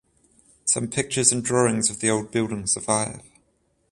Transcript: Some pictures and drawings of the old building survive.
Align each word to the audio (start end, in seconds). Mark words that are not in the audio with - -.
Some 0.65 0.87
pictures 0.87 1.31
and 1.31 1.45
drawings 1.45 1.91
of 1.91 1.99
the 1.99 2.09
old 2.09 2.31
building 2.31 2.65
survive. 2.65 3.21